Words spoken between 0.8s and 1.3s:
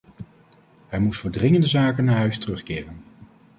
Hij moest voor